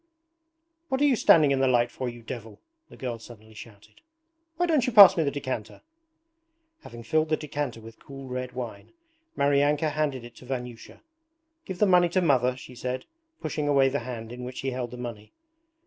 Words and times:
'What 0.89 0.99
are 1.01 1.05
you 1.05 1.15
standing 1.15 1.51
in 1.51 1.59
the 1.59 1.67
light 1.67 1.91
for, 1.91 2.09
you 2.09 2.23
devil!' 2.23 2.59
the 2.89 2.97
girl 2.97 3.19
suddenly 3.19 3.53
shouted. 3.53 4.01
'Why 4.57 4.65
don't 4.65 4.87
you 4.87 4.91
pass 4.93 5.15
me 5.15 5.21
the 5.23 5.29
decanter!' 5.29 5.83
Having 6.81 7.03
filled 7.03 7.29
the 7.29 7.37
decanter 7.37 7.79
with 7.81 7.99
cool 7.99 8.27
red 8.27 8.53
wine, 8.53 8.93
Maryanka 9.37 9.91
handed 9.91 10.25
it 10.25 10.35
to 10.37 10.45
Vanyusha. 10.47 11.01
'Give 11.65 11.77
the 11.77 11.85
money 11.85 12.09
to 12.09 12.19
Mother,' 12.21 12.57
she 12.57 12.73
said, 12.73 13.05
pushing 13.41 13.67
away 13.67 13.89
the 13.89 13.99
hand 13.99 14.31
in 14.31 14.43
which 14.43 14.61
he 14.61 14.71
held 14.71 14.89
the 14.89 14.97
money. 14.97 15.33